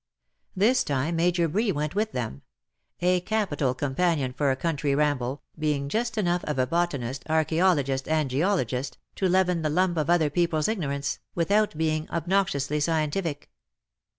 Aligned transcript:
This 0.55 0.83
time 0.83 1.17
Major 1.17 1.47
Bree 1.47 1.71
went 1.71 1.93
with 1.93 2.11
them— 2.11 2.41
a 3.03 3.19
capital 3.21 3.75
com 3.75 3.93
panion 3.93 4.35
for 4.35 4.49
a 4.49 4.55
country 4.55 4.95
ramble, 4.95 5.43
being 5.59 5.89
just 5.89 6.17
enough 6.17 6.43
of 6.45 6.57
a 6.57 6.65
botanist, 6.65 7.21
archseologist, 7.29 8.07
and 8.07 8.27
geologist, 8.27 8.97
to 9.17 9.29
leaven 9.29 9.61
the 9.61 9.69
lump 9.69 9.97
of 9.97 10.09
other 10.09 10.31
people^s 10.31 10.67
ignorance, 10.67 11.19
without 11.35 11.77
being 11.77 12.09
obnoxiously 12.09 12.79
scientific. 12.79 13.51